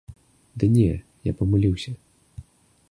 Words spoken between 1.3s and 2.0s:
я памыліўся.